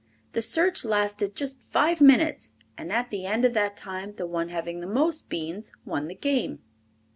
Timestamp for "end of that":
3.27-3.77